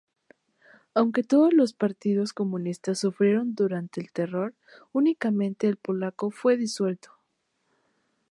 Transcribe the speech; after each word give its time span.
Aunque 0.95 1.21
todos 1.21 1.53
los 1.53 1.73
partidos 1.73 2.33
comunistas 2.33 2.97
sufrieron 2.97 3.53
durante 3.53 4.01
el 4.01 4.11
terror, 4.11 4.55
únicamente 4.93 5.67
el 5.67 5.77
polaco 5.77 6.31
fue 6.31 6.57
disuelto. 6.57 7.11